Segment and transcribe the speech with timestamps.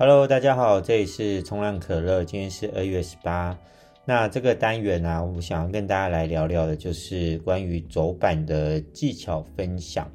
[0.00, 3.58] Hello，大家好，这里是冲浪可乐，今天是二月十八。
[4.06, 10.10] 那这个单元呢、啊，我想要跟大家来聊聊的，就是关于走板的技巧分享。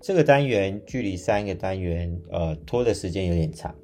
[0.00, 3.74] 这个单元距离上一个单元，呃，拖的时间有点长，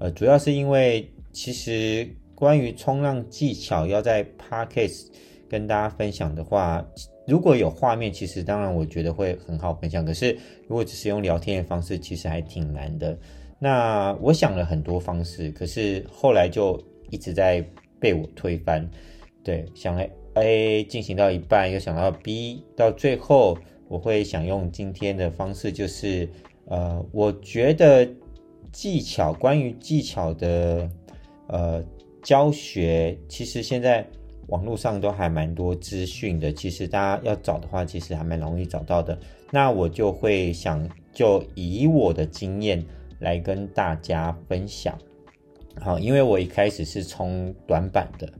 [0.00, 5.06] 呃，主要是因为其实关于冲浪技巧要在 Podcast
[5.48, 6.84] 跟大家分享的话，
[7.28, 10.04] 如果有画面，其实当然我觉得会很好分享。
[10.04, 10.36] 可是
[10.66, 13.16] 如果只是用聊天的方式，其实还挺难的。
[13.58, 16.78] 那我想了很多方式，可是后来就
[17.10, 17.64] 一直在
[17.98, 18.86] 被我推翻。
[19.42, 23.56] 对，想了 A 进行到一半，又想到 B，到最后
[23.88, 26.28] 我会想用今天的方式，就是
[26.66, 28.06] 呃，我觉得
[28.72, 30.90] 技巧，关于技巧的
[31.46, 31.82] 呃
[32.22, 34.06] 教学，其实现在
[34.48, 36.52] 网络上都还蛮多资讯的。
[36.52, 39.18] 其实大家要找的话，其实还蛮容易找到的。
[39.50, 42.84] 那我就会想，就以我的经验。
[43.18, 44.96] 来跟大家分享，
[45.80, 48.30] 好，因为我一开始是冲短板的，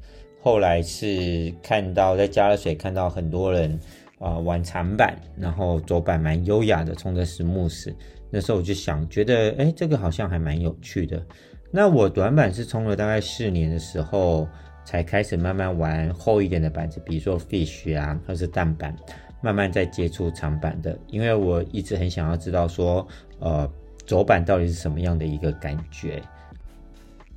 [0.43, 3.79] 后来是看到在加了水，看到很多人
[4.19, 7.95] 啊、玩长板，然后走板蛮优雅的，冲的是慕斯，
[8.31, 11.25] 那时候我就想，觉得哎，这个好像还蛮有趣的。
[11.71, 14.47] 那我短板是冲了大概四年的时候，
[14.85, 18.95] 才开始慢慢玩厚一点的板子，比如说 Fish 啊，或是蛋板，
[19.43, 23.07] 慢慢在接触长板的，因为我一直很想要知道说，
[23.41, 23.71] 呃。
[24.07, 26.23] 走板到底是什么样的一个感觉？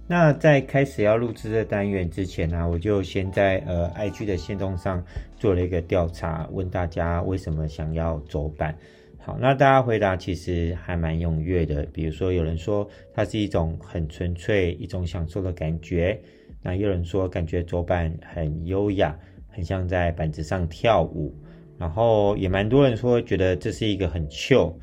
[0.08, 5.03] 那在开始要录制这单元之前呢、我就先在呃 IG 的限动上
[5.38, 8.75] 做了一个调查，问大家为什么想要走板。
[9.20, 11.86] 好，那大家回答其实还蛮踊跃的。
[11.94, 16.20] 比如说有人说它是一种很纯粹、一种享受的感觉，
[16.64, 19.16] 那有人说感觉走板很优雅，
[19.47, 21.31] 很像在板子上跳舞。
[21.78, 24.75] 然后也蛮多人说觉得这是一个很秀。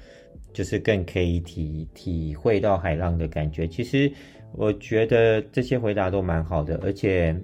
[0.57, 3.69] 就是更可以体体会到海浪的感觉。
[3.69, 4.11] 其实
[4.55, 7.37] 我觉得这些回答都蛮好的，而且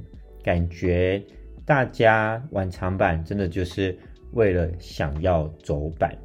[0.42, 1.22] 感觉
[1.66, 3.94] 大家玩长板真的就是
[4.32, 6.16] 为了想要走板。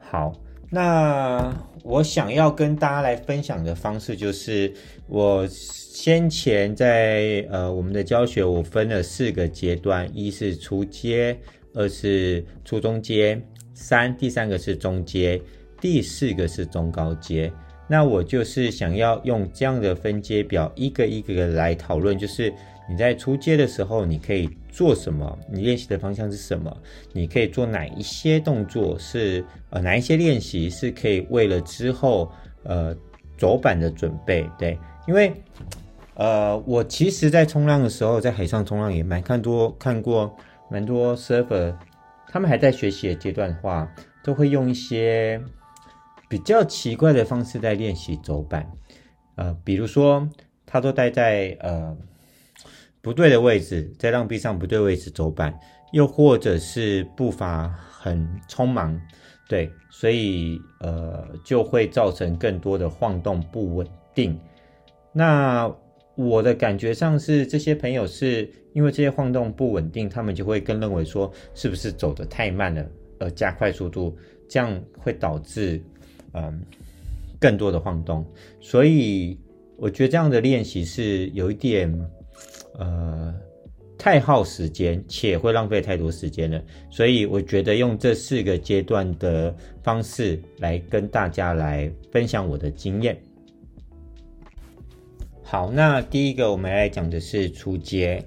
[0.00, 0.32] 好，
[0.70, 1.54] 那
[1.84, 4.72] 我想要跟大家来分享的方式就是，
[5.08, 11.38] 我先前在呃我们的教学，我分了四个阶段：一是初阶，
[11.74, 13.38] 二是初中阶，
[13.74, 15.38] 三第三个是中阶。
[15.80, 17.50] 第四个是中高阶，
[17.88, 22.16] 那我就是想要用这样的分阶表，一个一个的来讨论。
[22.18, 22.52] 就是
[22.88, 25.38] 你在初阶的时候，你可以做什么？
[25.50, 26.76] 你练习的方向是什么？
[27.12, 28.98] 你可以做哪一些动作？
[28.98, 32.30] 是呃哪一些练习是可以为了之后
[32.64, 32.94] 呃
[33.38, 34.48] 走板的准备？
[34.58, 35.32] 对，因为
[36.14, 40.36] 呃我其实，在冲浪的时候，在海上冲浪也蛮看多看过
[40.70, 41.74] 蛮多 server，
[42.28, 43.90] 他们还在学习的阶段的话，
[44.22, 45.40] 都会用一些。
[46.30, 48.64] 比较奇怪的方式在练习走板，
[49.34, 50.30] 呃，比如说
[50.64, 51.94] 他都待在呃
[53.02, 55.52] 不对的位置，在浪壁上不对位置走板，
[55.92, 58.96] 又或者是步伐很匆忙，
[59.48, 64.38] 对，所以呃就会造成更多的晃动不稳定。
[65.12, 65.68] 那
[66.14, 72.86] 我的感觉上是这些朋友是因为这些晃动不稳定，他们就会更认为说是不是走得太慢了，
[73.18, 74.16] 而加快速度，
[74.48, 75.82] 这样会导致。
[76.32, 76.62] 嗯，
[77.38, 78.24] 更多的晃动，
[78.60, 79.38] 所以
[79.76, 81.92] 我觉得这样的练习是有一点
[82.78, 83.34] 呃
[83.98, 86.62] 太耗时间，且会浪费太多时间了。
[86.90, 93.20] 所以我觉得用这四个阶段的方式来跟大家来分享我的经验。
[95.42, 98.24] 好，那第一个我们来讲的是初阶。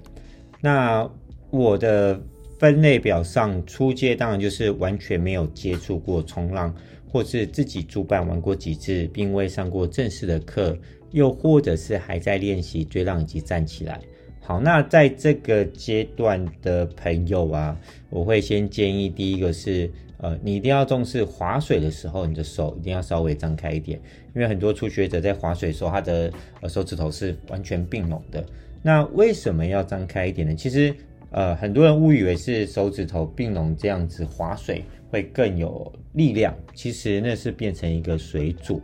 [0.60, 1.08] 那
[1.50, 2.20] 我的
[2.58, 6.74] 分类表上，初阶当然就是完全没有接触过冲浪。
[7.14, 10.76] 或是自己主板玩过几次，并未上过正式的课，
[11.12, 14.00] 又或者是还在练习追浪以及站起来。
[14.40, 17.78] 好，那在这个阶段的朋友啊，
[18.10, 23.96] 我会先建议第一个是，呃，你一定要重视划水的时候，你的手一定要稍微张开一点，
[24.34, 26.32] 因为很多初学者在划水的时候，他的
[26.62, 28.44] 呃手指头是完全并拢的。
[28.82, 30.52] 那为什么要张开一点呢？
[30.56, 30.92] 其实，
[31.30, 34.82] 呃，很多人误以为是手指头并拢这样子划水。
[35.14, 38.82] 会更有力量，其实那是变成一个水阻。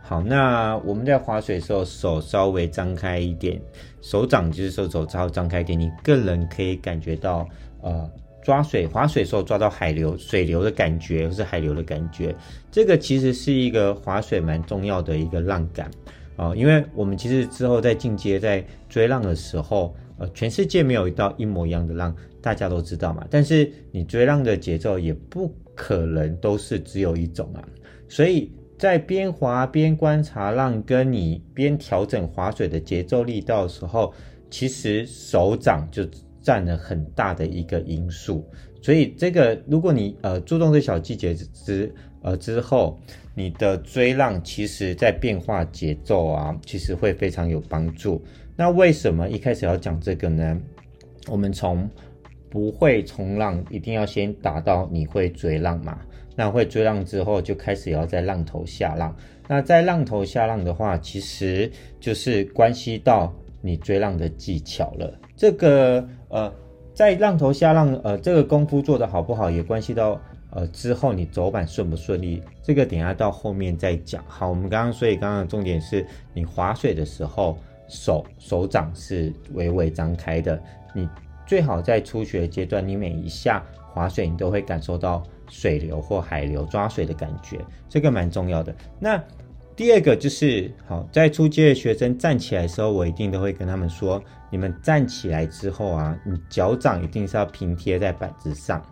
[0.00, 3.60] 好，那我们在划水的时候，手稍微张开一点，
[4.00, 7.48] 手掌就是手肘稍微张开一点，你个人可以感觉到，
[7.82, 8.08] 呃，
[8.40, 12.32] 抓水划水的时候抓到海流、水流的感觉，或是海流的感觉。
[12.70, 15.90] 这个其实是一个划水蛮重要的一个浪感
[16.36, 23.26] 啊，因为我们其实之后在进阶在追浪的时候，呃，全世界没有一道一模一样的浪，大家都知道嘛。
[23.28, 27.62] 但是你追浪的节奏也不可能都是只有一种啊，
[28.08, 34.12] 所以在边滑边观察浪，跟你边调整划水的节奏力道的时候，
[34.50, 36.06] 其实手掌就
[36.42, 38.44] 占了很大的一个因素。
[38.82, 42.98] 所以这个，如果你呃注重这小细节之呃之后，
[43.34, 48.22] 你的追浪其实在变化节奏啊，其实会非常有帮助。
[48.56, 50.60] 那为什么一开始要讲这个呢？
[51.28, 51.88] 我们从
[52.54, 55.98] 不会冲浪，一定要先达到你会追浪嘛。
[56.36, 59.12] 那会追浪之后，就开始要在浪头下浪。
[59.48, 61.68] 那在浪头下浪的话，其实
[61.98, 65.12] 就是关系到你追浪的技巧了。
[65.36, 66.52] 这个呃，
[66.94, 70.20] 在浪头下浪，呃，这个功夫做得好不好，也关系到
[70.50, 72.40] 呃之后你走板顺不顺利。
[72.62, 74.24] 这个等下到后面再讲。
[74.28, 77.58] 好，我们刚刚所以刚刚重点是你划水的时候，
[77.88, 80.62] 手手掌是微微张开的。
[80.96, 81.08] 你
[81.46, 85.22] 最好在初学阶段，你每一下划水，你都会感受到。
[85.50, 88.74] 水流或海流抓水的感觉，这个蛮重要的。
[88.98, 89.22] 那
[89.76, 94.20] 第二个就是，好，在初阶的学生站起来的时候，我一定都会跟他们说，
[94.50, 98.82] 你们站起来之后啊，你脚掌一定是要平贴在板子上，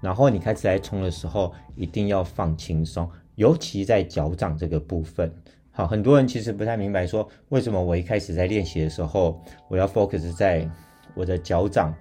[0.00, 5.30] 然后你开始来冲的时候，一定要放轻松，尤其在脚掌这个部分。
[5.72, 10.70] 好，很多人其实不太明白说，为什么我一开始在练习的时候，我要 focus 在
[11.16, 11.92] 我的脚掌，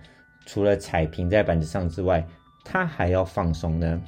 [0.45, 2.23] 除了踩平在板子上之外。
[2.67, 4.01] 它还要放松呢。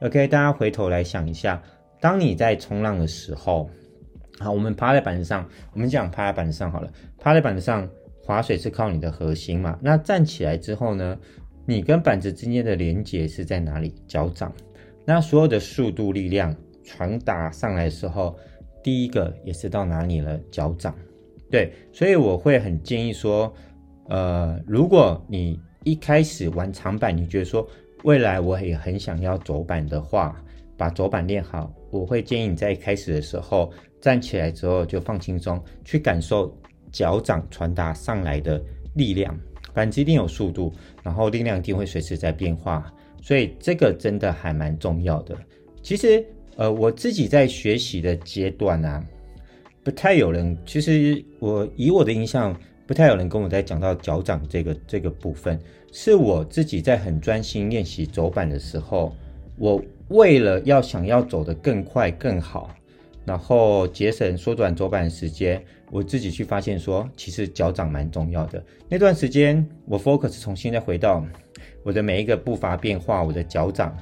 [0.00, 1.62] OK，大家回头来想一下，
[2.00, 3.70] 当你在冲浪的时候，
[4.40, 6.92] 好，我们趴在板子上，我们讲趴在板子上好了。
[7.20, 7.88] 趴在板子上
[8.24, 9.78] 划水是靠你的核心嘛？
[9.80, 11.16] 那站起来之后呢？
[11.66, 13.94] 你跟板子之间的连接是在哪里？
[14.08, 14.52] 脚掌。
[15.04, 16.52] 那所有的速度力量
[16.82, 18.36] 传达上来的时候，
[18.82, 20.36] 第一个也是到哪里了？
[20.50, 20.92] 脚掌。
[21.48, 23.54] 对，所以我会很建议说，
[24.10, 27.66] 呃，如果你一开始玩长板，你觉得说。
[28.04, 30.34] 未来我也很想要走板的话，
[30.74, 31.70] 把走板练好。
[31.90, 33.70] 我会建议你在开始的时候
[34.00, 36.50] 站起来之后就放轻松，去感受
[36.90, 38.58] 脚掌传达上来的
[38.94, 39.38] 力量。
[39.74, 40.72] 板子一定有速度，
[41.02, 42.90] 然后力量一定会随时在变化，
[43.20, 45.36] 所以这个真的还蛮重要的。
[45.82, 46.24] 其实，
[46.56, 49.04] 呃，我自己在学习的阶段啊，
[49.84, 50.56] 不太有人。
[50.64, 52.58] 其实我以我的印象。
[52.90, 55.56] 不太有人跟我在讲到脚掌这个这个部分，
[55.92, 59.14] 是我自己在很专心练习走板的时候，
[59.58, 62.68] 我为了要想要走得更快更好，
[63.24, 68.60] 然后节省缩短走板时间，我自己去发现说，其实脚掌蛮重要的。
[68.88, 71.24] 那段时间，我 focus 重新再回到
[71.84, 73.96] 我的每一个步伐变化，我的脚掌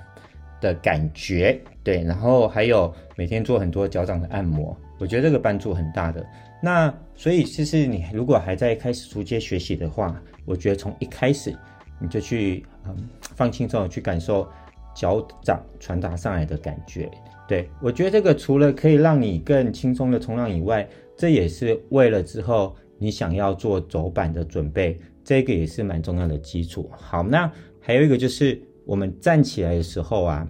[0.62, 6.24] 的感觉，对，然后还有每天做很多脚掌的按摩，我觉得这个帮助很大的。
[6.62, 11.54] 那所以，其实你如果还在开始逐阶学习的话，我觉得从一开始
[12.00, 14.48] 你就去嗯放轻松，去感受
[14.94, 17.08] 脚掌传达上来的感觉。
[17.46, 20.86] 对，我觉得这个除了可以让你更轻松的冲浪以外，
[21.16, 26.90] 这也是为了之后你想要做走板的准备，这个也是蛮重要的基础。
[26.96, 27.50] 好，那
[27.80, 30.46] 还有一个就是我们站起来的时候啊，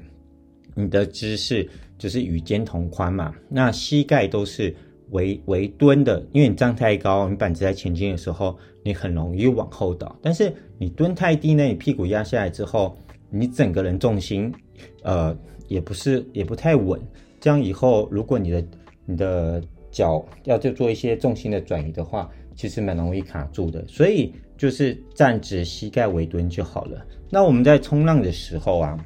[0.75, 1.69] 你的姿势
[1.99, 4.75] 就是与肩同宽嘛，那膝盖都是。
[5.11, 10.15] 微微蹲的，因为你站太高，你板子在前进的时候，你很容易往后倒。
[10.21, 12.95] 但是你蹲太低呢，你屁股压下来之后，
[13.31, 14.53] 你整个人重心，
[15.05, 15.35] 呃，
[15.67, 17.01] 也不是也不太稳。
[17.41, 18.63] 这样以后，如果你的
[19.07, 23.83] 你的脚要就做一些重心的转移的话，其实蛮容易卡住的。
[23.89, 27.03] 所以就是站直，膝盖微蹲就好了。
[27.31, 28.99] 那我们在冲浪的时候啊，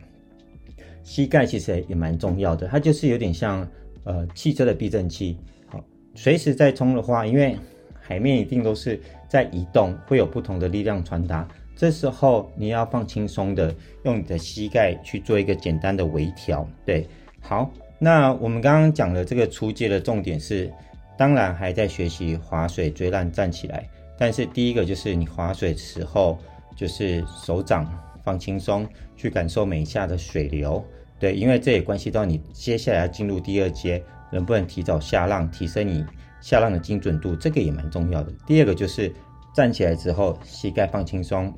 [1.02, 3.66] 膝盖其实也蛮重要的，它就是有点像
[4.04, 5.36] 呃汽车的避震器。
[5.66, 5.82] 好
[6.14, 7.56] 随时在冲的话，因为
[8.00, 11.46] 海面一定都是在移动，会有不同的力量传达。
[11.74, 16.68] 这时候你要放轻松的，用你的膝盖去做一个简单的微调。
[16.84, 17.08] 对，
[17.40, 20.70] 好，那我们刚刚讲的这个初阶的重点是，
[21.16, 23.88] 当然还在学习划水、追浪、站起来。
[24.18, 26.38] 但是第一个就是你划水的时候，
[26.76, 27.90] 就是手掌
[28.24, 30.84] 放轻松，去感受每一下的水流。
[31.18, 34.02] 对，因为这也关系到你接下来进入第二阶。
[34.34, 36.02] 能不能提早下浪，提升你
[36.40, 38.32] 下浪的精准度，这个也蛮重要的。
[38.46, 39.12] 第二个就是
[39.54, 41.52] 站起来之后，膝盖放轻松，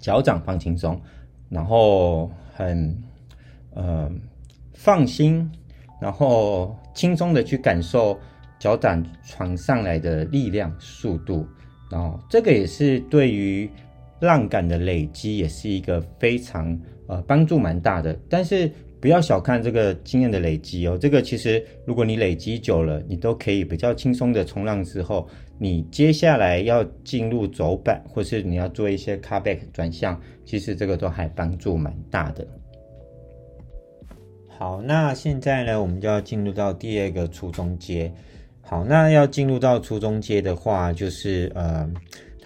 [0.00, 1.00] 脚掌放轻松，
[1.48, 3.00] 然后很
[3.72, 4.10] 呃
[4.74, 5.48] 放心，
[6.00, 8.18] 然后轻松的去感受
[8.58, 11.46] 脚掌传上来的力量、速度，
[11.88, 13.70] 然后这个也是对于
[14.20, 18.18] 浪感的累积，也是一个非常呃帮助蛮大的。
[18.28, 18.70] 但是。
[18.98, 32.44] 不要小看这个经验的累积哦，这个其实如果你累积久了，你都可以比较轻松的冲浪之后，你接下来要进入走板，或是你要做一些 car back 转向，其实这个都还帮助蛮大的。
[34.48, 38.10] 好，那现在呢，我们就要进入到第二个初中阶。
[38.62, 41.88] 好，那要进入到初中阶的话，就是呃，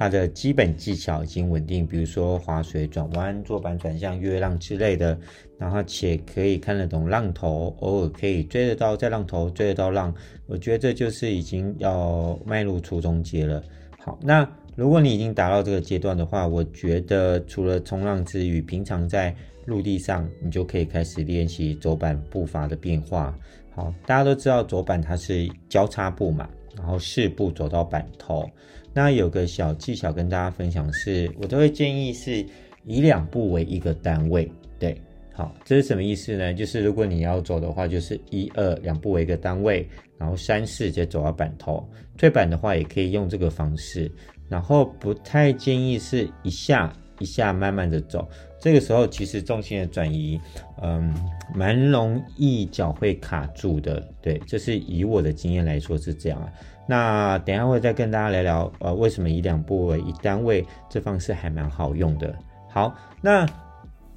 [0.00, 5.14] 它的基本技巧已经稳定，比如说划水、转弯、坐板转向、越浪之类的，
[5.58, 10.14] 然后且可以看得懂浪头，偶尔可以追得到在浪头，追得到浪。
[10.46, 13.62] 我觉得这就是已经要迈入初中阶了。
[13.98, 23.38] 好，那如果你已经达到这个阶段的话，我觉得除了冲浪之余，平常在陆地上，你就可以开始练习走板步伐的变化。
[23.74, 28.48] 好，大家都知道走板它是交叉步嘛，然后四步走到板头。
[28.92, 32.44] 那有个小技巧跟大家分享是，我都会建议是
[32.84, 34.50] 以两步为一个单位。
[34.78, 35.00] 对，
[35.32, 36.52] 好，这是什么意思呢？
[36.52, 41.88] 就是如果你要走的话，就是一二两步为一个单位，然后三四再走到板头。
[42.16, 44.10] 退板的话也可以用这个方式，
[44.48, 48.28] 然后不太建议是一下一下慢慢的走。
[48.60, 50.38] 这个时候其实重心的转移，
[50.82, 51.14] 嗯，
[51.54, 54.06] 蛮容易脚会卡住的。
[54.20, 56.52] 对，这是以我的经验来说是这样。
[56.90, 62.34] 那等一下会再跟大家聊聊，呃，为什么以两步为一单位，这方式还蛮好用的。
[62.68, 62.92] 好，
[63.22, 63.46] 那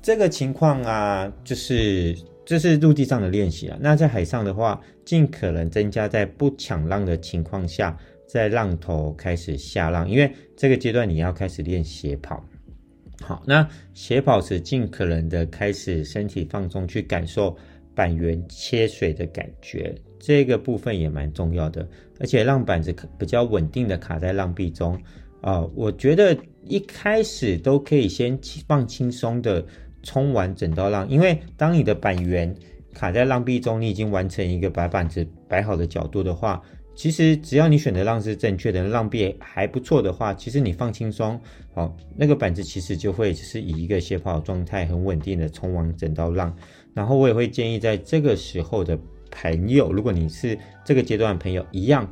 [0.01, 3.77] 这个情况啊，就是这是陆地上的练习啊。
[3.79, 7.95] 那在海上的话，尽可能增加在不抢浪的情况下，
[8.27, 12.43] 在浪头开始下浪，因为这个阶段你要开始练斜跑。
[13.21, 17.55] 好，那斜跑时尽可能的开始身体放松，去感受
[17.93, 19.93] 板缘切水的感觉，
[20.25, 21.85] 这个部分也蛮重要的。
[22.19, 24.97] 而且让板子比较稳定的卡在浪壁中
[25.41, 29.61] 啊、我觉得一开始都可以先放轻松的
[30.01, 32.55] 冲完整道浪，因为当你的板源
[32.93, 36.61] 卡在浪壁中，你已经完成一个把板子摆好的角度的话。
[36.95, 41.41] 其实只要你选的浪是正确的，浪壁还不错的话，其实你放轻松，
[41.73, 46.55] 好，那个板子其实就会就是以一个斜跑状态，很稳定的冲完整道浪。
[46.93, 48.95] 然后我也会建议在这个时候的
[49.33, 52.07] 朋友，如果你是这个阶段的朋友，一样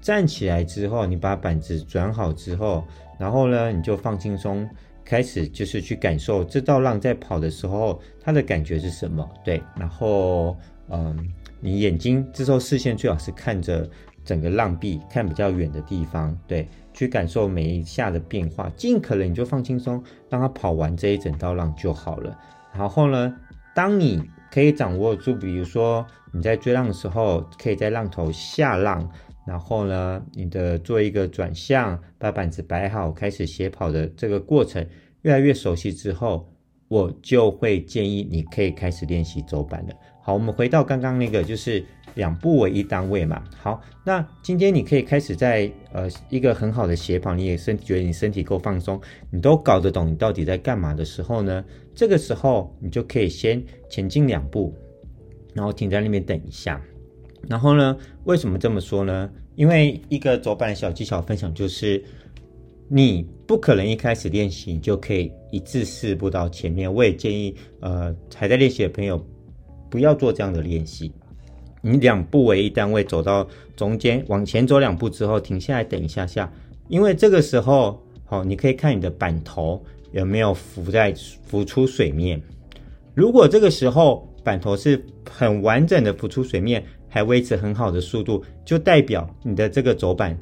[0.00, 2.84] 站起来之后，你把板子转好之后，
[3.18, 4.68] 然后呢，你就放轻松，
[5.04, 10.56] 开始就是去感受这道浪在跑的时候它的感觉是什么，对，然后
[10.88, 11.28] 嗯。
[11.60, 13.88] 你眼睛这时候视线最好是看着
[14.22, 22.38] 整个浪壁，看比较远的地方，对，去感受每一下的变化，尽可能你就放轻松，让它跑完这一整道浪就好了。
[22.76, 23.34] 然后呢，
[23.74, 29.08] 当你可以掌握住，比如说你在追浪的时候，可以在浪头下浪，
[29.46, 34.84] 然后呢，你的做一个转向，把板子摆好，开始斜跑的这个过程
[35.22, 36.48] 越来越熟悉之后，
[36.88, 39.94] 我就会建议你可以开始练习走板了。
[40.20, 43.44] 好，我们回到刚刚那个，就是两步为一单位嘛。
[43.56, 49.00] 好，那今天你可以开始在呃一个很好的斜跑，你也身觉得你身体够放松，
[49.30, 51.64] 你都搞得懂你到底在干嘛的时候呢？
[51.94, 54.74] 这个时候你就可以先前进两步，
[55.54, 56.78] 然后停在那边等一下。
[57.48, 59.30] 然后呢，为什么这么说呢？
[59.54, 62.04] 因为一个走板小技巧分享就是，
[62.88, 66.92] 你不可能一开始练习你就可以一次四步到前面。
[66.92, 69.24] 我也建议呃还在练习的朋友。
[69.90, 71.12] 不要做这样的练习，
[71.80, 73.46] 你两步为一单位走到
[73.76, 76.52] 中间，往前走两步之后停下来等一下下，
[76.88, 79.80] 因为这个时候，好，你可以看你的板头
[80.10, 82.42] 有没有浮在浮出水面。
[83.14, 90.38] 如果这个时候板头是很完整的浮出水面，还维持很好的速度，就代表你的这个走板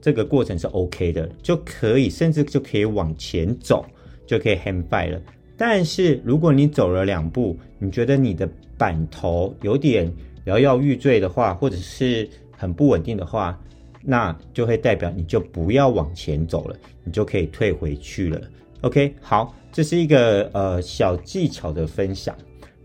[0.00, 3.84] 这个过程是 OK 的，就可以甚至就可以往前走，
[4.26, 5.20] 就可以 hang by 了。
[5.56, 10.10] 但是如果你走了两步，你觉得你的板头有点
[10.46, 13.60] 摇摇欲坠的话，或者是很不稳定的话，
[14.02, 18.40] 那就会代表你就不要往前走了，你就可以退回去了。
[18.80, 22.34] OK，好，这是一个呃小技巧的分享。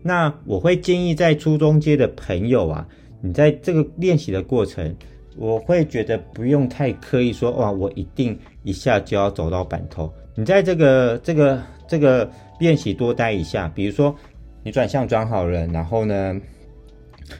[0.02, 2.86] 那我会建议在初中阶的朋友啊，
[3.20, 4.94] 你在这个练习的过程，
[5.36, 10.12] 我会觉得不用太刻意说哇，我一定一下就要走到板头。
[10.34, 14.14] 你在这个这个这个练习多待一下，比如说
[14.62, 16.40] 你转向转好了，然后呢，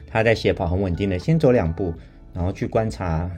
[0.07, 1.93] 他在斜跑很稳定的，先走两步，
[2.33, 3.29] 然后去观察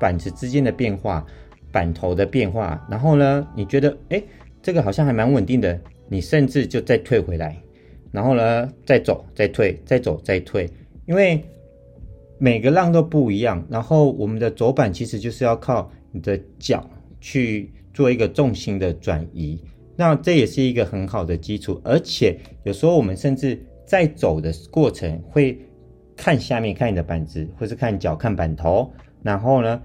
[0.00, 1.24] 板子之间的变化，
[1.70, 4.20] 板头的变化，然后呢，你觉得哎，
[4.60, 7.56] 这个好像还蛮稳定的，你甚至就再退回来，
[8.10, 10.68] 然后呢，再走再退，再走再退，
[11.06, 11.42] 因为
[12.38, 16.88] 每个浪都不一样，然后我们的走板其实就是要靠你的脚
[17.20, 17.72] 去。
[17.94, 19.60] 做一个重心的转移，
[19.96, 21.80] 那这也是一个很好的基础。
[21.82, 25.58] 而且有时候我们甚至在走的过程会
[26.16, 28.88] 看下面，看你的板子，或是看脚，看板头。
[29.20, 29.82] 然后呢，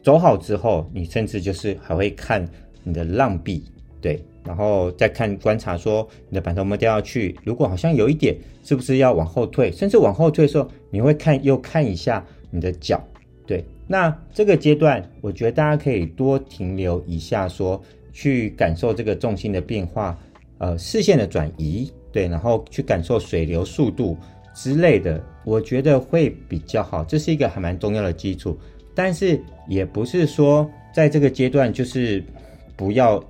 [0.00, 2.48] 走好之后，你甚至就是还会看
[2.84, 3.64] 你的浪壁。
[4.00, 9.72] 对，然后再看观察说你的板头有没有掉下去，如果好像有一点，是不是要往后退？
[9.72, 13.02] 甚至往后退的时候，你会看又看一下你的脚，
[13.46, 13.64] 对。
[13.88, 17.80] 那这个阶段，我觉得大家可以多停留一下，说
[18.12, 20.18] 去感受这个重心的变化，
[20.58, 24.16] 呃，视线的转移，对，然后去感受水流速度
[24.54, 27.04] 之类的，我觉得会比较好。
[27.04, 28.58] 这是一个还蛮重要的基础，
[28.92, 32.24] 但是也不是说在这个阶段就是
[32.74, 33.22] 不要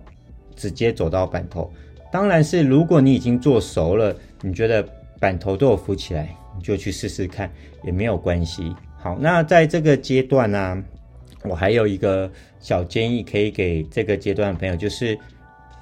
[0.57, 1.71] 直接走到板头。
[2.11, 4.83] 当然是如果你已经做熟了，你觉得
[5.21, 7.51] 板头都有浮起来，你就去试试看，
[7.85, 8.75] 也没有关系。
[8.97, 10.83] 好，那在这个阶段呢、啊，
[11.45, 15.19] 我还有一个小建议可以给这个阶段的朋友，就是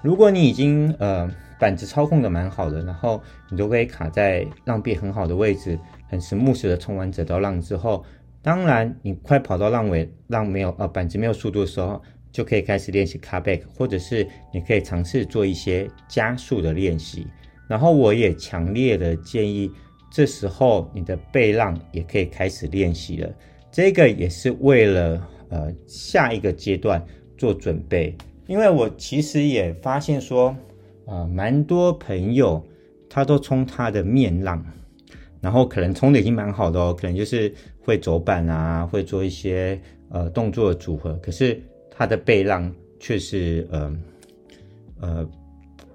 [0.03, 5.79] 如果你已经呃板子操控的蛮好的，然后你都可以卡在浪壁很好的位置，
[6.09, 8.05] 很 smooth 的冲完整道浪之后，
[8.43, 12.03] 当然你快跑到浪尾，浪没有呃板子没有速度的时候，
[12.35, 17.27] 就可以开始练习 cutback，或者是你可以尝试做一些加速的练习。
[17.67, 19.71] 然后我也强烈的建议。
[20.17, 23.35] 这时候你的背浪也可以开始练习了，
[23.73, 27.05] 这个也是为了呃下一个阶段
[27.37, 28.17] 做准备。
[28.47, 30.57] 因为我其实也发现说，
[31.07, 32.65] 呃，蛮多朋友
[33.11, 34.65] 他都冲他的面浪，
[35.41, 41.61] 然后可能冲的已经蛮好的哦，可能就是会走板啊，会做一些呃动作的组合，可是
[41.97, 43.97] 他的背浪却是呃
[45.01, 45.31] 呃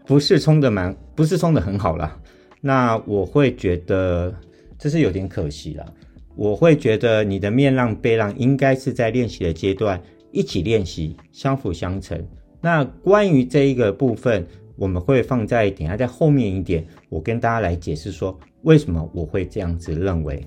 [0.05, 2.19] 不是冲的蛮，不是冲的很好啦。
[2.61, 4.33] 那我会觉得
[4.77, 5.93] 这是有点可惜了。
[6.35, 10.01] 我会觉得你的面浪背浪应该是在练习的阶段
[10.31, 12.25] 一起练习，相辅相成。
[12.61, 20.41] 那关于这一个部分，我们会放在等下在后面一点，我跟大家来解释说为什么我会这样子认为。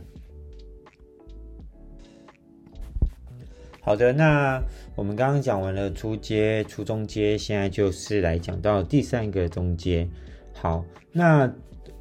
[3.80, 4.62] 好的，那
[4.94, 10.08] 我们刚刚讲完了初阶、初中阶，现在就是来讲到第三个中阶。
[10.52, 11.52] 好，那。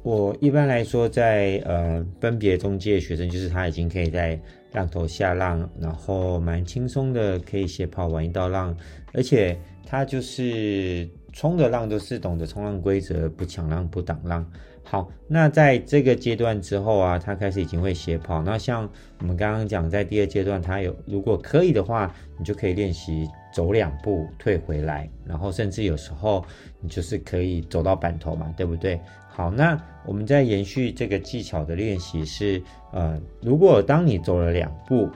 [0.04, 4.36] 我一般来说在，呃分别中阶的学生，就是他已经可以在
[4.72, 8.76] 浪头下浪，然后蛮轻松的可以斜跑完一道浪，
[9.12, 14.44] 而且他就是冲的浪都是懂得冲浪规则，不抢浪不挡浪。
[14.84, 18.42] 好，那在这个阶段之后啊，他开始已经会斜跑。
[18.42, 18.88] 那像
[19.20, 26.44] 我们刚刚讲，在第二阶段，他有如果可以的话，你就可以练习走两步退回来，然后甚至有时候
[26.80, 29.00] 你就是可以走到板头嘛，对不对？
[29.28, 35.08] 好，那我们在延续这个技巧的练习是，呃，如果当你走了两步，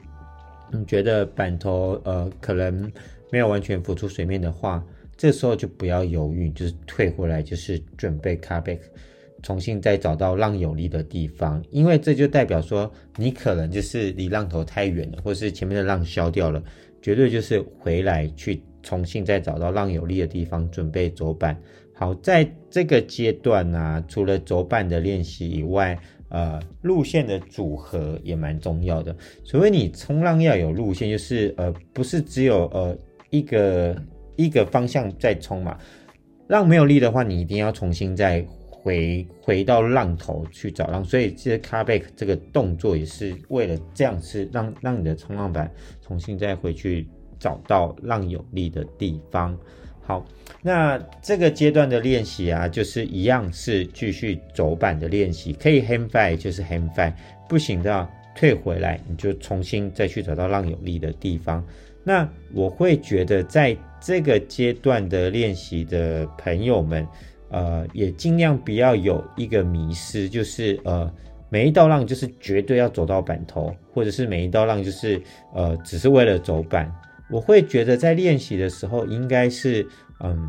[0.73, 2.91] 你觉得板头呃可能
[3.31, 4.83] 没有完全浮出水面的话，
[5.19, 8.79] 这时候就不要犹豫，就是退回来，就是准备 cut back，
[9.47, 16.61] 重新再找到浪有力的地方，因为这就代表说你可能就是离浪头太远了，或是前面的浪消掉了，
[17.01, 21.57] 绝对就是回来去重新再找到浪有力的地方，准备走板。
[21.95, 25.97] 好，在这个阶段呢、啊，除了走板的练习以外，
[26.29, 29.15] 呃，路线的组合也蛮重要的。
[29.45, 32.99] 所谓你冲浪要有路线，就是呃，不是只有呃
[33.31, 33.97] 一个
[34.35, 35.79] 一个方向在冲嘛。
[36.49, 38.45] 浪没有力的话，你一定要重新再
[38.87, 41.05] 回回到浪头去找浪。
[41.05, 45.69] 所以这个 carback 这个动作也是为了这样，是让让你的冲浪板
[46.01, 49.59] 重新再回去找到浪有力的地方。
[50.03, 50.25] 好，
[50.63, 57.13] 那这个阶段的练习啊，就是一样是继续走板的练习，可以 hand five 就是 hand five，
[57.49, 61.65] 不行的退回来，你就重新再去找到浪有力的地方。
[62.05, 67.05] 那我会觉得在这个阶段的练习的朋友们，
[67.51, 71.13] 呃，也尽量不要有一个迷失，就是呃，
[71.49, 75.21] 每一道浪就是绝对要走到板头，或者是每一道浪就是
[75.55, 76.93] 呃，只是为了走板。
[77.29, 79.85] 我会觉得在练习的时候，应该是，
[80.21, 80.49] 嗯，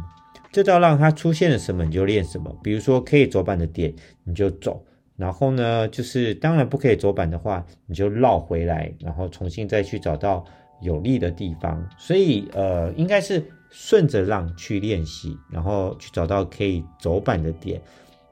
[0.51, 2.55] 这道浪它出现了什么你就练什么。
[2.61, 3.91] 比如说可以走板的点
[4.23, 10.45] 你就走，然后呢，就是当然不可以走板的话，你就绕回来，然后重新再去找到
[10.81, 11.83] 有力的地方。
[11.97, 17.81] 所以呃，应该是顺着浪去练习，然后去找到可以走板的点。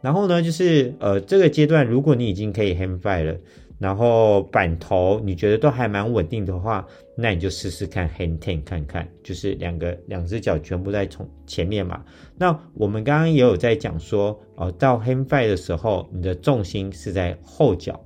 [0.02, 3.36] 然后呢，就是呃，这个阶段如果你已经可以 hang five 了。
[3.78, 12.02] 然后板头你觉得都还蛮稳定的话，那你就试试看 hang ten 看看，就是两个两只脚全部在从前面嘛。
[12.38, 18.00] 那我们刚刚也有在讲说，呃，到 hang five 的时候，你的重心是在后脚，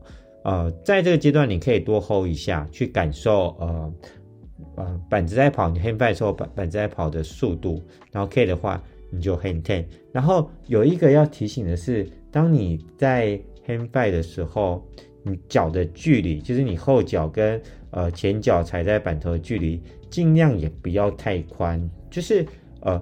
[0.44, 3.94] 呃，在这个阶段你可以多 hold 一下，去感受呃
[4.76, 9.86] 呃板子在跑，你 hand five 的时候板板子在跑的速度，然后可以的话你就 hand ten。
[10.12, 14.86] 然后有一个要提醒的是，当你在 hand five 的时候。
[15.22, 21.78] 你脚的距离，就是你后脚跟呃前脚踩在板头的距离，尽量也不要太宽。
[22.10, 22.43] 就是
[22.80, 23.00] 呃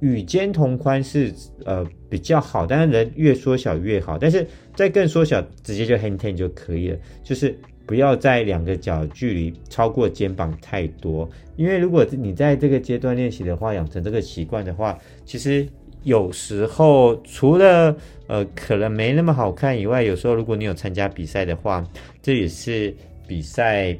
[0.00, 1.30] 与肩同宽是
[1.66, 7.56] 呃比较好，但是人越缩小越好，但是再更缩小，直接就 hand ten 就可以了，就是
[7.88, 15.66] 不要在两个脚距离超过肩膀太多，因为如果你在这个阶段练习的话，养成这个习惯的话，其实
[16.02, 17.96] 有时候除了
[18.26, 21.82] 呃可能没那么好看以外，有时候如果你有参加比赛的话，
[22.20, 22.94] 这也是
[23.26, 23.96] 比赛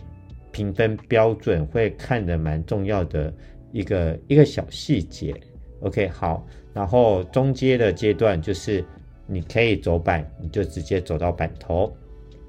[0.53, 3.33] 评分标准会看得蛮重要的
[3.72, 5.35] 一个一个小细节。
[5.81, 8.85] OK，好，然后中阶的阶段就是
[9.27, 11.90] 你可以走板，你就直接走到板头，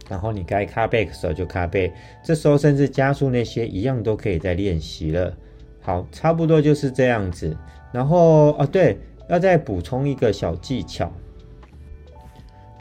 [0.09, 1.89] 然后你该卡背的时候就卡背
[2.23, 5.33] 这时候甚至加速那些一样都可以再练习了。
[5.79, 7.55] 好，差不多就是这样子。
[7.91, 8.97] 然后哦，对，
[9.29, 11.11] 要再补充一个小技巧，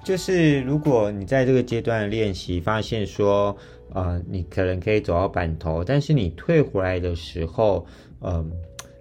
[0.03, 3.57] 就是如果你在这个阶段练习发现说，
[3.93, 7.87] 呃，你可能可以走到板头，但是你退回来的时候，
[8.21, 8.51] 嗯、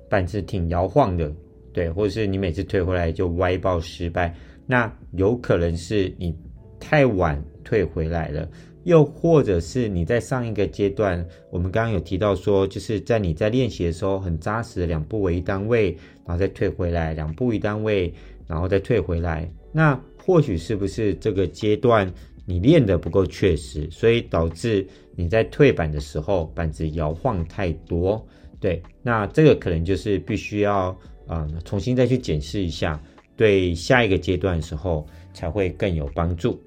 [0.08, 1.30] 板子挺摇晃的，
[1.74, 4.34] 对，或者是你每次退回来就歪爆失败，
[4.66, 6.34] 那有可能是你
[6.80, 8.48] 太晚退回来了，
[8.86, 18.14] 又或者是你在上一个阶段，我们刚刚有提到说，就是在你在练习的时候很扎实的两步为一单位，然后再退回来，两步一单位，
[18.48, 22.10] 然后再退回来，那或许是不是这个阶段
[22.46, 28.26] 你练得不够确实，所以导致你在退板的时候板子摇晃太多。
[28.62, 32.98] 对，那这个可能就是必须要嗯重新再去检视一下，
[33.36, 36.58] 对下一个阶段的时候才会更有帮助。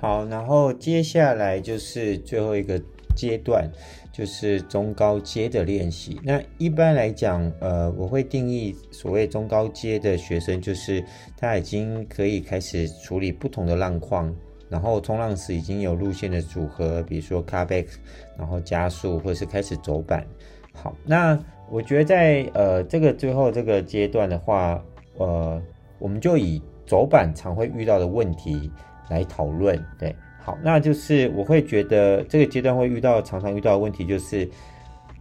[0.00, 2.80] 好，然后接下来就是最后一个
[3.14, 3.70] 阶段，
[4.10, 6.18] 就是中高阶的练习。
[6.24, 11.04] 那一般来讲，呃，我会定义所谓中高阶的学生，就是
[11.36, 14.34] 他已经可以开始处理不同的浪况。
[14.70, 17.92] 然后冲浪时已经有路线的组合，比如说 c a r b a c k
[18.38, 20.24] 然后加速，或者是开始走板。
[20.72, 21.36] 好，那
[21.68, 24.80] 我觉得在呃这个最后这个阶段的话，
[25.18, 25.60] 呃，
[25.98, 28.70] 我们就以走板常会遇到的问题
[29.10, 29.78] 来讨论。
[29.98, 34.48] 对，好，那就是我会觉得这个阶段会遇到常常遇到的问题，就是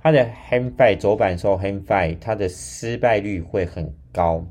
[0.02, 4.42] 它的 hang five 走板的时候 hang five 它的失败率会很高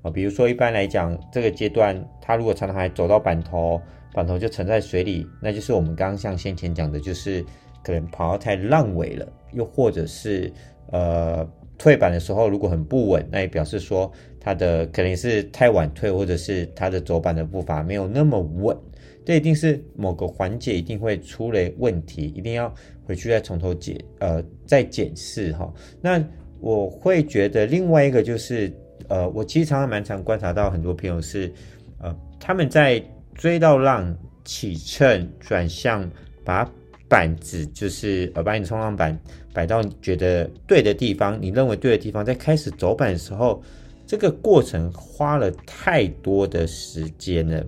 [0.00, 0.10] 啊。
[0.10, 3.78] 比如说一般来讲，这个阶段它如果常常还走到板头。
[4.16, 7.44] 板头就沉在水里，那就是我们刚刚像先前讲的，就是
[7.82, 10.52] 可能跑到太浪尾了，又或者是
[10.92, 11.44] 呃
[11.76, 14.08] 退板的时候如果很不稳，那也表示说
[14.44, 18.76] 它的可能是太晚退，或者是它的走板的步伐没有那么稳，
[19.24, 22.72] 这一定是某个环节一定会出了问题，一定要
[23.06, 25.72] 回去再从头解呃再检视哈。
[26.00, 26.22] 那
[26.60, 28.70] 我会觉得另外一个就是
[29.08, 31.50] 呃，我其实常常蛮常观察到很多朋友是
[31.98, 33.02] 呃他们在。
[33.36, 36.08] 追到浪起秤转向，
[36.44, 36.70] 把
[37.08, 39.18] 板子就是呃把你的冲浪板
[39.52, 43.60] 摆到你觉得对的地方，你认为对的地方，在开始走板的时候，
[44.06, 47.64] 这个过程花了太多的时间了。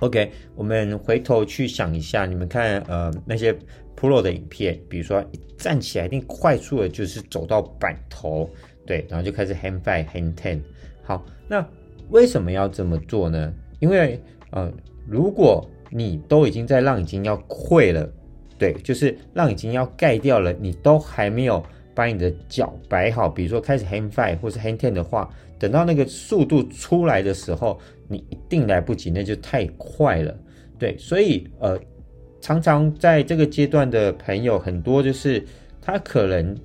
[0.00, 3.56] OK，我们回头去想一下，你们看呃那些
[3.96, 5.24] Pro 的影片，比如说
[5.56, 8.50] 站起来一定快速的就是走到板头，
[8.84, 10.60] 对，然后就开始 hang five hang ten。
[11.04, 11.64] 好，那
[12.10, 13.52] 为什么要这么做呢？
[13.78, 14.72] 因为呃，
[15.06, 18.10] 如果你都已经在浪已经要溃了，
[18.58, 21.62] 对，就是浪已经要盖掉了，你都还没有
[21.94, 25.28] 把你的脚摆好，比如说开始 hand five 或是 hand ten 的话，
[25.58, 27.78] 等到那个速度出来的时候，
[28.08, 30.34] 你一定来不及，那就太快了，
[30.78, 31.78] 对，所以呃，
[32.40, 35.44] 常常在这个阶段的朋友很多，就是
[35.80, 36.56] 他可能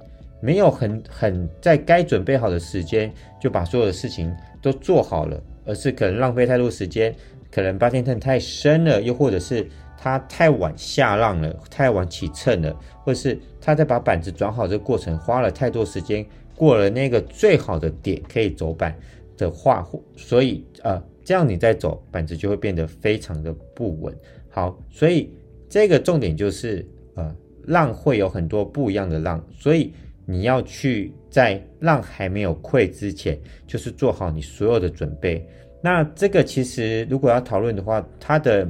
[0.42, 3.12] 没有很很在该准备好的时间
[3.42, 7.13] 就把所有的事情都做好了，而是可能浪费太多时间。
[7.50, 9.66] 可能 bottom turn 太深了，又或者是
[10.08, 18.98] 他太晚下浪了，太晚起秤了，或是他在把板子转好这个过程花了太多时间，过了那个最好的点可以走板
[19.38, 24.15] 的话，所以呃，这样你再走板子就会变得非常的不稳。
[24.50, 25.32] 好，所以
[25.70, 29.93] 这个重点就是呃，浪会有很多不一样的浪，所以
[30.26, 35.48] 你要去在浪还没有溃之前，就是做好你所有的准备。
[35.82, 38.67] 那这个其实如果要讨论的话，它的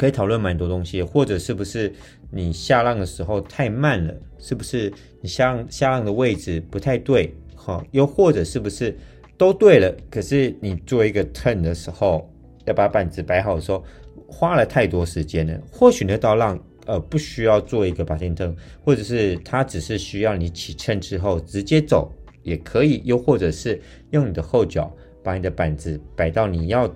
[0.00, 1.92] 可以讨论蛮多东西，或者是不是
[2.30, 8.96] 你下浪的时候太慢了，是不是你下浪下浪的位置不太对，好，又或者是不是
[9.36, 12.26] 都对了，可是你做一个 turn 的时候，
[12.64, 13.84] 要把板子摆好的时候，
[14.26, 15.60] 花了太多时间了。
[15.70, 22.10] 或许那道浪呃不需要做一个 bottom turn，或者是它只是需要你起乘之后直接走
[22.42, 23.78] 也可以，又或者是
[24.12, 24.90] 用你的后脚。
[25.22, 26.90] 把你的板子摆到你要，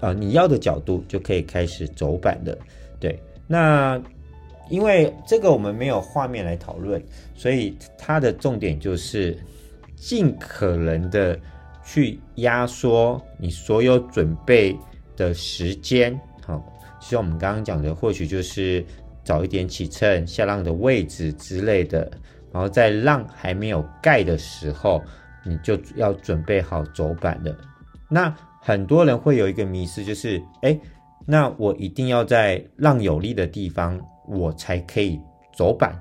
[0.00, 2.56] 呃，你要的角度，就可以开始走板的。
[3.00, 4.00] 对，那
[4.70, 7.02] 因为这个我们没有画面来讨论，
[7.34, 9.36] 所以它的重点就是
[9.96, 11.38] 尽可能的
[11.84, 14.76] 去压缩你所有准备
[15.16, 16.18] 的时间。
[16.46, 16.56] 好，
[17.00, 18.84] 就像我们刚刚讲的，或许就是
[19.24, 22.10] 早一点起乘，下浪的位置之类的，
[22.52, 25.02] 然后在浪还没有盖的时候，
[25.44, 27.56] 你就要准备好走板了。
[28.08, 28.34] 那
[28.68, 30.78] 很多人会有一个迷思，就是哎，
[31.26, 35.18] 那我一定要在浪有力的地方，我才可以
[35.56, 35.98] 走板，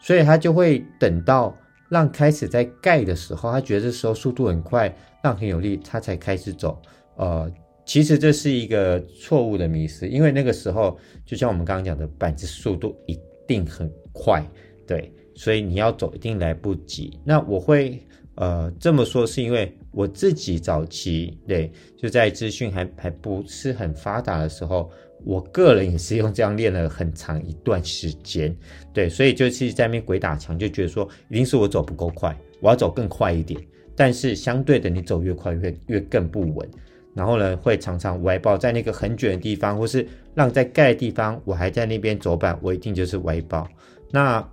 [0.00, 1.54] 所以他就会等到
[1.90, 4.90] 浪开始在盖的时候，他觉得这时候速度很快，
[5.24, 6.80] 浪很有力，他才开始走，
[7.16, 7.52] 呃。
[7.84, 14.42] 其实这是一个错误的迷思，因为那个时候就像我们刚刚讲的，板子速度一定很快，
[14.86, 17.20] 对，所以你要走一定来不及。
[17.24, 18.02] 那我会
[18.36, 24.90] 呃这么说，是因为我自己早期对就在资讯还还不是很发达的时候，
[25.24, 28.56] 我个人也是用这样练了很长一段时间，
[28.92, 33.60] 对，所以就是在那边鬼打墙，就觉得说一定是我走不够快，我要走更快一点。
[33.96, 36.68] 但是相对的，你走越快越越更不稳。
[37.14, 43.66] 然后呢，会常常歪爆在那个很卷的地方，或是浪在盖的地方，我还在那边走板，我一定就是歪爆。
[44.10, 44.46] 那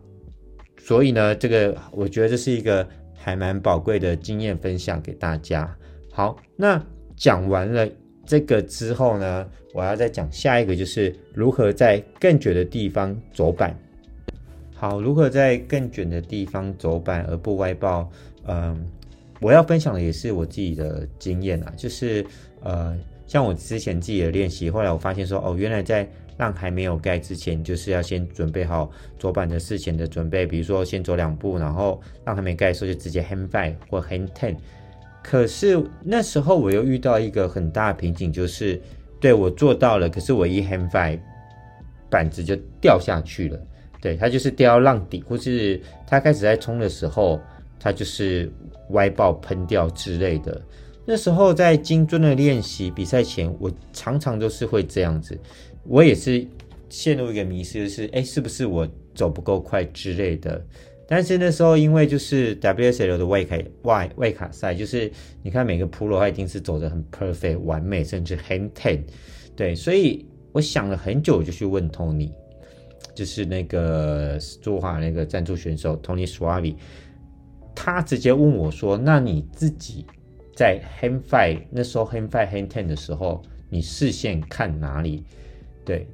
[0.77, 2.87] 所以呢，这个我觉得这是一个
[3.23, 5.73] 还蛮宝贵的经验分享给大家。
[6.11, 6.83] 好，那
[7.15, 7.87] 讲完了
[8.25, 13.73] 这个之后呢，我要再讲下一个，就是如何在更卷的地方走板。
[14.75, 18.11] 好，如何在更卷的地方走板而不歪爆？
[18.45, 18.85] 嗯。
[19.41, 22.25] 我要分享的也是我自己的经验啊，就是
[22.61, 34.55] 呃，像我之前自己的练习，后来我发现说，哦，原来在浪还没有盖之前，就是要先准备好左板的事前的准备，比如说先走两步，然后浪还没盖的时候就直接 hang five 或 hang ten。
[35.21, 38.81] 可是那时候我又遇到一个很大的瓶颈，就是
[39.19, 41.19] 对我做到了，可是我一 hang five，
[42.09, 43.59] 板子就掉下去了，
[44.01, 47.39] 对，它就是掉到浪底，或是它开始在冲的时候。
[47.79, 48.49] 它就是
[48.91, 50.61] 歪爆喷掉之类的。
[51.05, 55.37] 那时候在金樽的练习比赛前，我常常都是会这样子。
[55.85, 56.45] 我也是
[56.89, 60.63] 陷入一个迷思，就是哎，是不是我走不够快之类的？
[61.05, 69.01] 但是那时候因为就是 WSL 的外卡外外卡赛，就是你看每个 Pro 它一定是走得很 perfect 完美，甚至 hang ten。
[69.55, 72.31] 对，所以我想了很久，就去问 Tony，
[73.13, 76.75] 就是那个珠华那个赞助选手 Tony Swavi，。
[77.75, 80.05] 他直接问我说：“那你自己
[80.55, 85.23] 在 hand five 那时候 hand five hand ten 的时候，你视线看哪里？”
[85.85, 86.07] 对，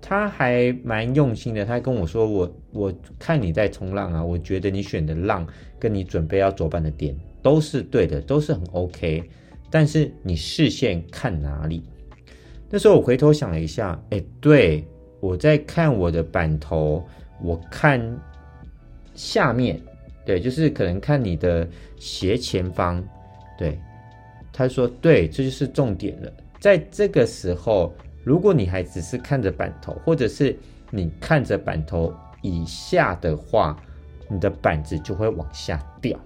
[0.00, 1.64] 他还蛮用心的。
[1.64, 5.46] 他跟我说：“我我看你在冲浪啊，我觉得你选的浪
[5.78, 9.22] 跟你准备要走板的点都是对的，都是很 OK。
[9.70, 11.82] 但是你视线看哪里？”
[12.70, 14.84] 那时候我回头想了一下，哎，对，
[15.20, 17.06] 我在看我的板头，
[17.42, 18.00] 我看
[19.14, 19.80] 下面。
[20.26, 23.06] 对，就是可能看你的斜前方，
[23.58, 23.78] 对，
[24.50, 26.32] 他说对，这就是重点了。
[26.58, 30.56] 在这个时候，如果你还只是看着板头，或者是
[30.90, 33.76] 你看着板头以下的话，
[34.28, 36.18] 你的板子就会往下掉，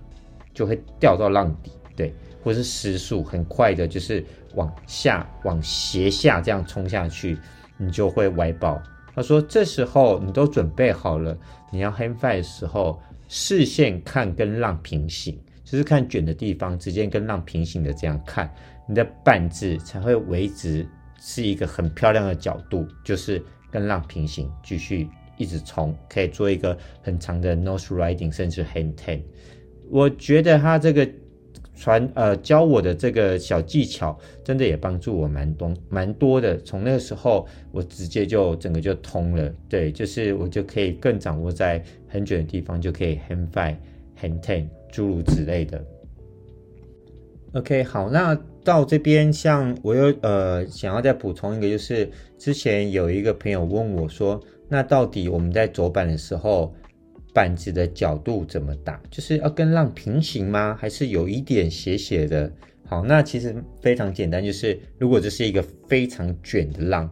[0.55, 7.37] 就会掉到浪底，对，或是时速很快的，就是往下往斜下这样冲下去，
[7.77, 8.81] 你就会歪爆。
[9.15, 11.37] 他说这时候你都准备好了，
[11.73, 12.99] 你要 hang five 的时候。
[13.31, 18.51] 视线看跟浪平行，就是看卷的地方，直接跟浪平行的这样看，
[18.89, 29.21] 你的板子才会维持是一个很漂亮的角度，就是跟浪平行，继续一直冲，可以做一个很长的 nose riding，甚至 hand ten。
[29.91, 31.09] 我觉得他这个
[31.75, 36.59] 传呃教我的这个小技巧，真的也帮助我蛮多蛮多的。
[36.63, 41.85] 从那个时候，我直接就整个就通了，对，就是我就可以更掌握在。
[42.11, 43.77] 很卷的地方就可以 hand five、
[44.19, 45.79] hand ten 诸如此类的。
[47.55, 56.75] OK，好，那到这边，像我又呃想要再补充一个，就是之前有一个朋友问我说，那到底我们在走板的时候，
[57.33, 59.01] 板子的角度怎么打？
[59.11, 60.77] 就是要跟浪平行吗？
[60.79, 62.53] 还是有一点斜斜的？
[62.85, 67.11] 好，那其实非常简单，就是如果这是一个非常卷的浪，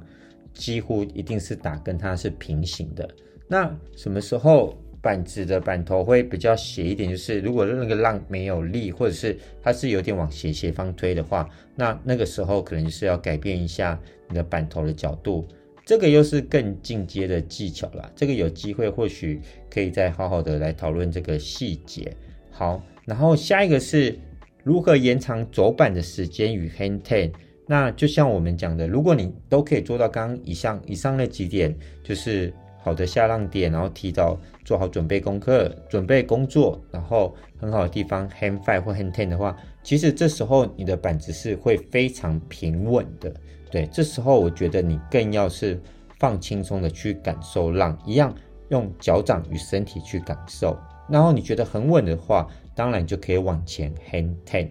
[0.52, 3.08] 几乎一定是打跟它是平行的。
[3.48, 4.76] 那什么时候？
[5.06, 13.96] 板子的板头会比较斜一点，就是如果那个浪没有力，或者是它是有点往斜斜方推的话，那那个时候可能就是要改变一下
[14.28, 15.46] 你的板头的角度。
[15.84, 18.10] 这个又是更进阶的技巧啦。
[18.16, 19.40] 这个有机会或许
[19.70, 22.12] 可以再好好的来讨论这个细节。
[22.50, 24.18] 好，然后下一个是
[24.64, 27.30] 如何延长走板的时间与 hand ten。
[27.68, 32.52] 那就像我们讲的，如果你都可以做到刚刚以上以上那几点，就是。
[32.86, 43.34] 好的下浪点，然后提早做好准备功课、准备工作，然后很好的地方 hand five 或 hand ten 的话，其实这时候你的板子是会非常平稳的。
[43.72, 45.82] 对，这时候我觉得你更要是
[46.20, 48.32] 放轻松的去感受浪，一样
[48.68, 54.68] 用脚掌与身体去感受，然后你觉得很稳的话，当然就可以往前 hand ten。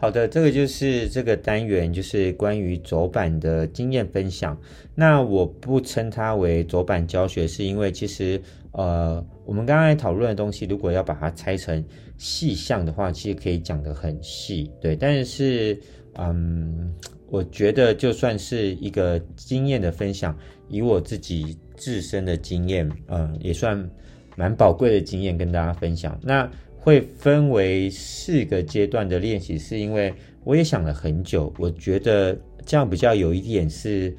[0.00, 4.56] 好的，这个就是这个单元，就是关于走板的经验分享。
[4.94, 11.84] 那我不称它为走板教学，是因为其实呃，我们刚才讨论的东西，如果要把它拆成
[12.16, 14.94] 细项的话，其实可以讲得很细，对。
[14.94, 15.76] 但是
[16.14, 16.94] 嗯，
[17.28, 20.32] 我觉得就算是一个经验的分享，
[20.68, 23.90] 以我自己自身的经验，嗯，也算
[24.36, 26.16] 蛮宝贵的经验跟大家分享。
[26.22, 26.48] 那。
[26.80, 30.12] 会分为四个阶段的练习，是因为
[30.44, 34.16] 我也想了很久，我觉得这样比较有一点是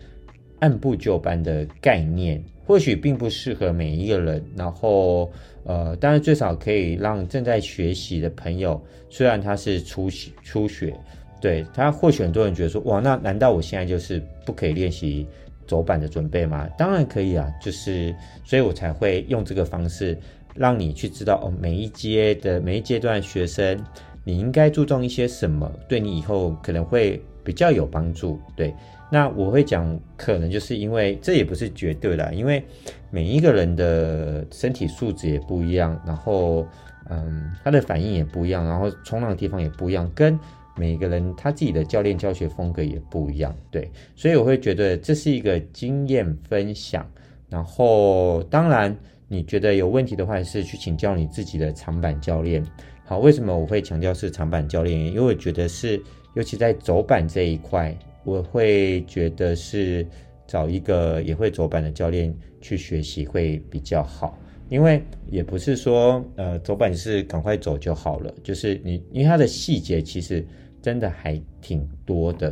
[0.60, 4.44] 按部就班的概念，或许并不适合每一个人。
[4.56, 5.32] 然后，
[5.64, 10.94] 呃，当然最少可以让正在学习的朋友，虽然他是初学初学，
[11.42, 15.26] 对，他或许很多人觉得说，哇，那难道我现在就是不可以练习
[15.66, 16.68] 走板的准备吗？
[16.78, 20.18] 当然可以啊，就是，所以我才会用这个方式。
[20.56, 23.80] 让你去知道哦，每一阶的每一阶段学生，
[24.24, 28.40] 你应该注重一些什么，对你以后可能会比较有帮助。
[28.56, 28.74] 对，
[29.12, 32.64] 那我会讲，可能就是因为这也不是绝对的，因为
[33.10, 36.68] 每一个人的身体素质也不一样，然后
[37.10, 40.38] 嗯，他的反应也不一样，然后冲浪的地方也不一样，跟
[40.76, 43.56] 每个人他自己的教练教学风格也不一样。
[43.72, 47.10] 对，所以我会觉得这是一个经验分享，
[47.50, 48.98] 然后当然。
[49.32, 52.66] 你觉得有问题的话，是去请教你自己的长板教练。
[53.06, 55.00] 好，为什么我会强调是长板教练？
[55.06, 56.02] 因为我觉得是，
[56.34, 60.04] 尤其在走板这一块，我会觉得是
[60.48, 64.36] 找一个也会走板的教练去学习会比较好。
[64.68, 70.44] 因为也不是说，呃，走板是赶快走就好了，就是你，因为它的细节其实
[70.82, 72.52] 真的还挺多的。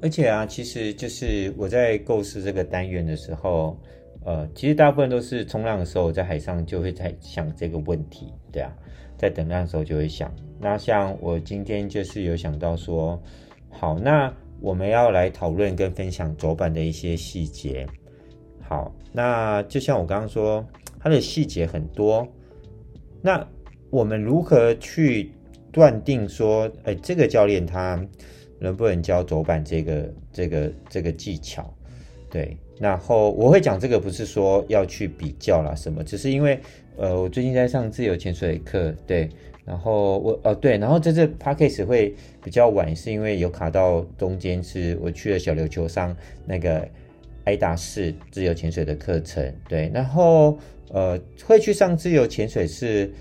[0.00, 3.78] 而且啊，其实就是我在构思这个单元的时候。
[4.22, 8.70] 呃，其实大部分都是冲浪的时候，在海上就会在想这个问题，对啊，
[9.16, 10.30] 在等浪的时候就会想。
[10.60, 13.20] 那像我今天就是有想到说，
[13.70, 14.30] 好，那
[14.60, 17.86] 我们要来讨论跟分享走板的一些细节。
[18.60, 20.62] 好，那就像我刚刚说，
[20.98, 22.28] 它的细节很多。
[23.22, 23.42] 那
[23.88, 25.32] 我们如何去
[25.72, 28.06] 断定说，哎，这个教练他
[28.58, 31.74] 能不能教走板这个这个这个技巧？
[32.28, 32.54] 对。
[32.80, 36.58] 然后我会讲这个，不是说要去比较啦什么，只是因为，
[36.96, 39.28] 呃，我最近在上自由潜水课，对，
[39.66, 46.16] 然后我，哦，对，然后这次 podcast 会比较晚，是因为有卡到中间，是我去了小琉球上
[46.46, 46.88] 那个
[47.44, 50.58] 爱达仕自由潜水的课程，对，然后，
[50.90, 53.12] 呃，会去上自由潜水是，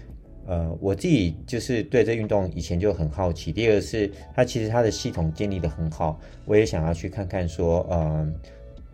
[0.48, 8.34] 呃，我自己就是对这运动以前就很好奇，第二是它其实它的系统建立得很好，我也想要去看看说，嗯、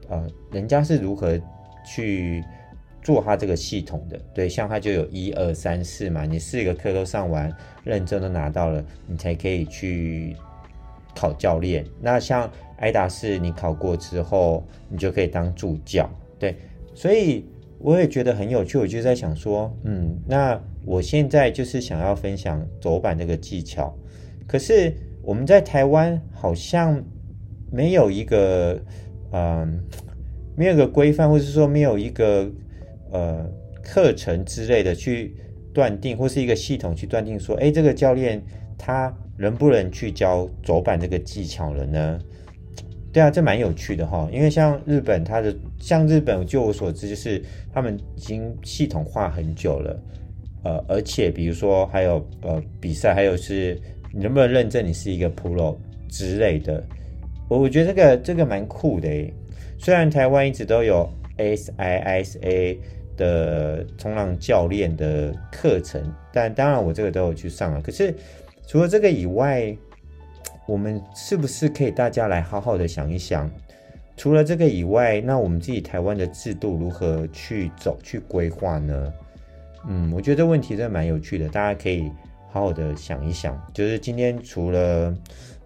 [0.10, 1.40] 呃，人家是如何
[1.86, 2.44] 去
[3.02, 4.20] 做他这个系统的？
[4.34, 7.52] 对，像他就有一二三四嘛，你四个课都上完，
[7.84, 10.36] 认证都拿到了，你才可以去
[11.16, 11.86] 考教练。
[12.02, 16.10] 那像爱达仕，你考过之后，你就可以当助教。
[16.40, 16.56] 对，
[16.96, 17.46] 所以
[17.78, 23.96] 我也觉得很有趣，我就在想说，嗯，那我现在就是想要分享走板这个技巧，
[24.48, 24.92] 可是
[25.22, 27.04] 我们在台湾好像
[27.72, 28.82] 没有一个。
[29.32, 29.80] 嗯，
[30.56, 32.50] 没有个规范，或是说没有一个
[33.12, 33.46] 呃
[33.84, 35.36] 课程之类的去
[35.74, 38.42] 断定，或是一个系统去断定说，哎，这个教练
[38.78, 42.20] 他能不能去教走板这个技巧了呢？
[43.12, 44.30] 对啊，这蛮有趣的哈。
[44.32, 47.42] 因为像日本，他的像日本，就我所知，就是
[47.74, 50.04] 他们已经系统化很久了。
[50.64, 53.80] 呃，而且比如说还有呃比赛，还有是
[54.14, 55.78] 你能不能认证你是一个 pro
[56.10, 56.84] 之类的。
[57.48, 59.34] 我我觉得这个这个蛮酷的诶，
[59.78, 62.78] 虽然台湾一直都有 SISA
[63.18, 66.02] 的冲浪教练的课程，
[66.34, 67.82] 但当然我这个都有去上了。
[67.82, 68.14] 可是
[68.68, 69.76] 除了这个以外，
[70.68, 73.50] 我们是不是可以大家来好好的想一想？
[74.18, 79.14] 除了这个以外，那我们自己台湾的制度如何去走去规划呢？
[79.88, 82.10] 嗯，我觉得这问题真的蛮有趣的，大家可以
[82.50, 83.62] 好好的想一想。
[83.74, 85.14] 就是今天除了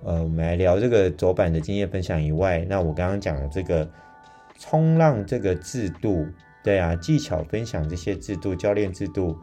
[0.04, 3.88] 呃，我们来聊这个走板的经验分享以外，那我刚刚讲的这个
[4.58, 6.26] 冲浪这个制度，
[6.64, 9.38] 对啊，技巧分享这些制度、教练制度，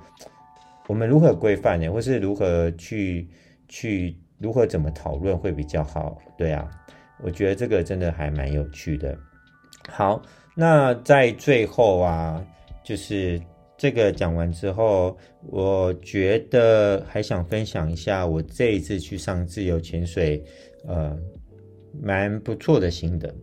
[0.86, 1.88] 我们如何规范呢？
[1.88, 3.28] 或是如何去
[3.68, 6.16] 去如何怎么讨论会比较好？
[6.38, 6.68] 对啊，
[7.22, 9.16] 我觉得这个真的还蛮有趣的。
[9.90, 10.20] 好，
[10.54, 12.42] 那在最后啊，
[12.82, 13.40] 就是
[13.78, 20.42] 这个讲完之后，我觉得还想分享一下我这一次去上自由潜水，
[20.86, 21.14] 呃，
[22.02, 23.34] 蛮不错的心得。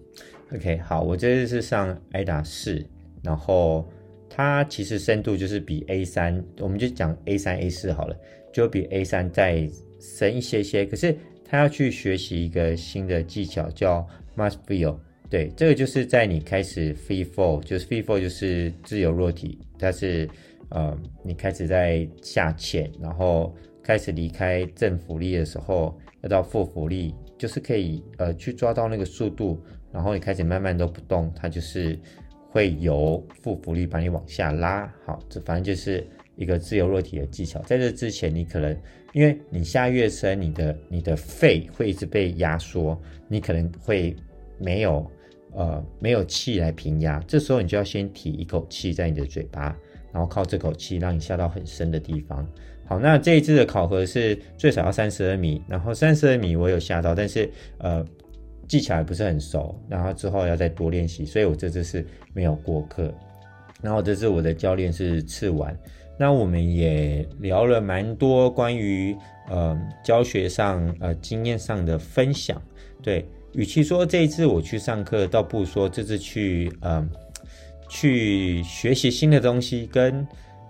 [0.56, 2.84] OK，好，我这次是上 AIDA 四，
[3.24, 3.88] 然后
[4.30, 8.16] 它其实深度就是比 A 三，我们就讲 A 三 A 四好了，
[8.52, 9.70] 就比 A 三再
[10.00, 10.86] 深一些些。
[10.86, 11.16] 可是
[11.46, 14.98] 它要去学习一个新的技巧，叫 Max Feel。
[15.34, 20.30] 对，这个就是在你开始 free fall，就是 free fall 就是自由落体，它是
[20.70, 29.60] 呃你开始在下潜，然后开始离开正浮力的时候，要到负浮力，就是可以呃去抓到那个速度，
[29.92, 31.98] 然后你开始慢慢都不动，它就是
[32.52, 34.86] 会由负浮力把你往下拉。
[35.04, 36.06] 好，这反正就是
[36.36, 37.60] 一个自由落体的技巧。
[37.62, 38.78] 在这之前，你可能
[39.14, 42.96] 因为你下越深，你的你的肺会一直被压缩，
[43.28, 44.16] 你可能会
[44.60, 45.04] 没有。
[45.56, 49.76] 呃，没有气来平压，这时候你就要先提一口气在你的嘴巴，
[50.12, 52.48] 然后靠这口气让你下到很深的地方。
[52.86, 58.06] 好，那这一次的考核是最少要三十二米，然后三十二米我有下到，但是呃
[58.68, 63.14] 技巧还不是很熟，然后之后要再多练习，所以我这次是没有过课。
[63.82, 65.78] 然后这次我的教练是赤丸，
[66.18, 69.16] 那我们也聊了蛮多关于
[69.50, 72.62] 呃教学上呃经验上的分享，
[73.02, 73.26] 对。
[73.54, 77.08] 与其说这一次我去上课，倒不如说这次去呃
[77.88, 80.28] 去学习新的东西，跟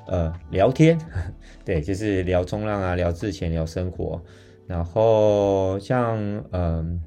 [0.07, 0.99] 呃聊天，
[1.63, 4.21] 对，就是聊冲浪啊，聊之前，聊生活。
[4.67, 6.17] 然后像
[6.51, 6.99] 嗯、呃，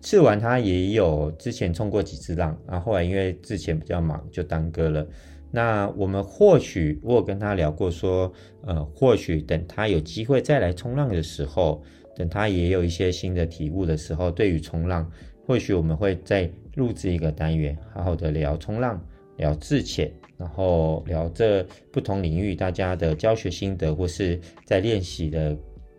[0.00, 5.06] 赤丸他也有之前冲过几次浪，然后后来因为之前比较忙就耽搁了。
[5.50, 8.32] 那我们或许我有跟他聊过说，
[8.66, 11.82] 呃，或许等他有机会再来冲浪的时候。
[12.18, 15.08] 等他也有一些新的体悟的时候，对于冲浪，
[15.46, 19.00] 或许我们会再录制一个单元，好好的聊冲浪，
[19.36, 25.56] 聊自潜，然后聊这不同领域大家的教学心得，或是在练习的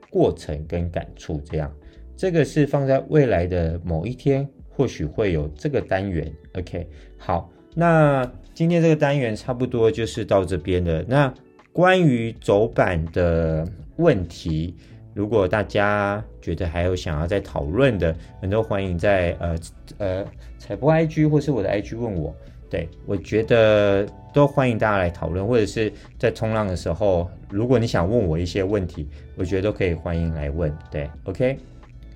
[0.10, 1.42] 过程跟感触。
[1.46, 1.74] 这样，
[2.18, 6.30] 这个是放在未来的某一天，或许会有这个单元。
[6.56, 6.86] OK，
[7.18, 11.02] 好，那今天这个单元差不多就是到这边了。
[11.08, 11.34] 那
[11.72, 13.66] 关于走板的
[13.96, 14.76] 问题。
[15.20, 19.60] 如果大家觉得还有想要再讨论的，很多欢迎在呃
[19.98, 20.26] 呃
[20.58, 22.34] 采播 IG 或是我的 IG 问我，
[22.70, 31.58] 对，我觉得都欢迎大家来讨论，或者是在冲浪的时候，如果你想问我一些问题，我觉得都可以欢迎来问，对，OK，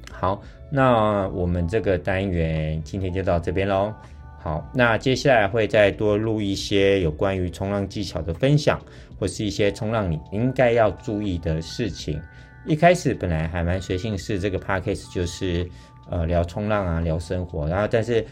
[0.10, 0.42] 好，
[0.72, 3.94] 那我们这个单元今天就到这边喽，
[4.40, 8.80] 好，那接下来会再多录一些有关于冲浪技巧的分享，
[9.20, 12.18] 或是一些冲浪你应该要注意的事情。
[12.66, 15.70] 一开始本来还蛮随性，是这个 podcast 就是
[16.10, 18.26] 呃聊冲浪啊，聊生活，然后但是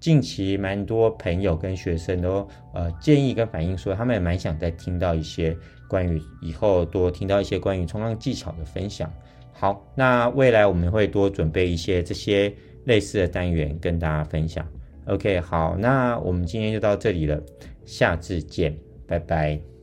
[0.00, 5.56] 近期蛮多朋友跟学生都呃建议跟反映说，他们也蛮想再听到一些
[5.88, 9.12] 关于以后多听到一些关于冲浪技巧的分享。
[9.52, 12.52] 好，那未来我们会多准备一些这些
[12.84, 14.66] 类似的单元跟大家分享。
[15.06, 17.40] OK，好，那我们今天就到这里了，
[17.84, 19.75] 下次见，拜拜。